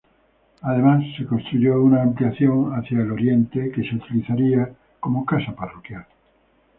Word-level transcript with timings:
Además, 0.63 1.03
se 1.15 1.27
construyó 1.27 1.79
una 1.79 2.01
ampliación 2.01 2.71
hacia 2.73 3.01
el 3.01 3.11
oriente 3.11 3.71
que 3.71 3.87
se 3.87 3.97
utilizaría 3.97 4.67
como 4.99 5.23
casa 5.27 5.53
parroquial. 5.55 6.03